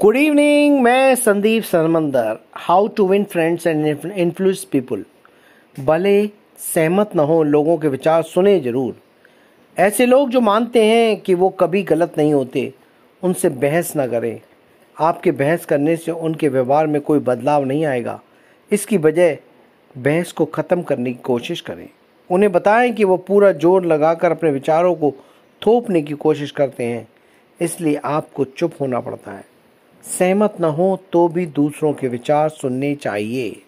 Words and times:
Good 0.00 0.16
evening 0.16 0.80
मैं 0.82 1.14
Sandeep 1.14 1.62
सरमंदर 1.62 2.38
how 2.54 2.86
to 2.86 3.06
win 3.08 3.24
friends 3.24 3.66
and 3.66 3.86
influence 3.86 4.64
people 4.64 5.04
भले 5.76 6.26
सहमत 6.74 7.10
न 7.16 7.20
हो, 7.20 7.42
लोगों 7.42 7.76
के 7.78 7.88
विचार 7.88 8.22
सुने 8.22 8.60
ज़रूर। 8.60 8.96
ऐसे 9.76 10.06
लोग 10.06 10.30
जो 10.30 10.40
मानते 10.40 10.84
हैं 10.84 11.20
कि 11.20 11.34
वो 11.34 11.48
कभी 11.48 11.82
गलत 11.82 12.14
नहीं 12.18 12.34
होते, 12.34 12.72
उनसे 13.22 13.48
बहस 13.48 13.92
न 13.96 14.06
करें। 14.06 14.40
आपके 15.00 15.30
बहस 15.32 15.64
करने 15.64 15.96
से 15.96 16.12
उनके 16.12 16.48
व्यवहार 16.48 16.86
में 16.86 17.00
कोई 17.00 17.18
बदलाव 17.18 17.64
नहीं 17.64 17.84
आएगा। 17.84 18.20
इसकी 18.72 18.98
बजाय 18.98 19.38
बहस 19.98 20.32
को 20.32 20.44
ख़त्म 20.44 20.82
करने 20.82 21.12
की 21.12 21.22
कोशिश 21.22 21.60
करें। 21.60 21.88
उन्हें 22.30 22.52
बताएँ 22.52 22.92
कि 22.92 23.04
वो 23.04 23.16
पूरा 23.16 23.52
ज़ोर 23.52 23.84
लगाकर 23.86 24.30
अपने 24.30 24.50
विचारों 24.50 24.94
को 24.94 25.12
थोपने 25.62 26.02
की 26.02 26.14
कोशिश 26.14 26.50
करते 26.50 26.84
हैं। 26.84 27.08
इसलिए 27.60 28.00
आपको 28.04 28.44
चुप 28.44 28.72
होना 28.80 29.00
पड़ता 29.00 29.32
है। 29.32 29.44
सहमत 30.04 30.54
न 30.60 30.64
हो 30.64 30.98
तो 31.12 31.28
भी 31.28 31.46
दूसरों 31.46 31.92
के 31.92 32.08
विचार 32.08 32.48
सुनने 32.48 32.94
चाहिए। 32.94 33.62